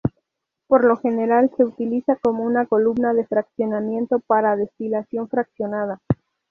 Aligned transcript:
Por 0.65 0.83
lo 0.83 0.97
general 0.97 1.51
se 1.55 1.63
utiliza 1.63 2.15
como 2.23 2.43
una 2.43 2.65
columna 2.65 3.13
de 3.13 3.27
fraccionamiento 3.27 4.17
para 4.19 4.55
destilación 4.55 5.29
fraccionada. 5.29 6.01